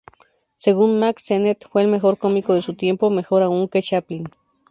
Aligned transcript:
Según 0.55 0.97
Mack 0.97 1.19
Sennett 1.19 1.67
fue 1.69 1.83
el 1.83 1.87
mejor 1.87 2.17
cómico 2.17 2.55
de 2.55 2.63
su 2.63 2.73
tiempo, 2.73 3.11
mejor 3.11 3.43
aún 3.43 3.67
que 3.67 3.83
Chaplin. 3.83 4.23